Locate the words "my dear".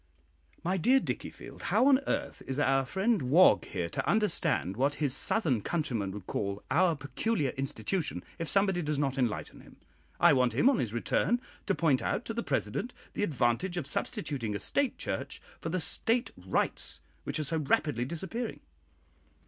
0.63-0.99